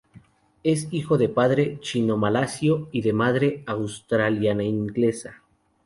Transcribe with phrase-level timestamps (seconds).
[0.63, 5.43] Es hijo de padre chino-malasio y de madre australiana-inglesa.